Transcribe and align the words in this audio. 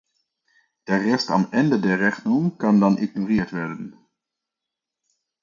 Der 0.87 1.01
Rest 1.05 1.29
am 1.29 1.49
Ende 1.51 1.79
der 1.79 1.99
Rechnung 1.99 2.57
kann 2.57 2.81
dann 2.81 2.97
ignoriert 2.97 3.53
werden. 3.53 3.95